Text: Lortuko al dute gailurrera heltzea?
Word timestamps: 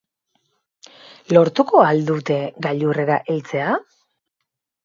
Lortuko 1.37 1.83
al 1.89 2.01
dute 2.09 2.39
gailurrera 2.67 3.21
heltzea? 3.29 3.79